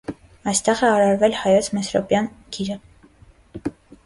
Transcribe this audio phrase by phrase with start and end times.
[0.51, 2.81] Այստեղ է արարվել հայոց մեսրոպյան գիրը։